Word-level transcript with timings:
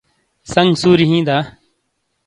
سنگ 0.51 0.69
سوری 0.81 1.05
ہِیں 1.11 1.23
دا؟ 1.27 1.37